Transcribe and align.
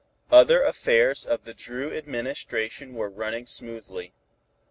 Other 0.31 0.63
affairs 0.63 1.25
of 1.25 1.43
the 1.45 1.53
Dru 1.53 1.95
administration 1.95 2.95
were 2.95 3.07
running 3.07 3.45
smoothly. 3.45 4.13